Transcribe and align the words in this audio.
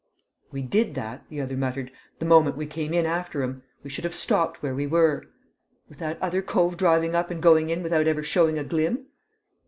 "We 0.51 0.63
did 0.63 0.95
that," 0.95 1.29
the 1.29 1.39
other 1.41 1.55
muttered, 1.55 1.91
"the 2.17 2.25
moment 2.25 2.57
we 2.57 2.65
came 2.65 2.91
in 2.91 3.05
after 3.05 3.43
'em. 3.43 3.61
We 3.83 3.91
should've 3.91 4.15
stopped 4.15 4.63
where 4.63 4.73
we 4.73 4.87
were." 4.87 5.25
"With 5.89 5.99
that 5.99 6.19
other 6.23 6.41
cove 6.41 6.75
driving 6.75 7.13
up 7.13 7.29
and 7.29 7.39
going 7.39 7.69
in 7.69 7.83
without 7.83 8.07
ever 8.07 8.23
showing 8.23 8.57
a 8.57 8.63
glim?" 8.63 9.05